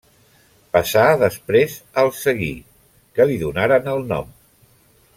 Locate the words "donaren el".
3.47-4.07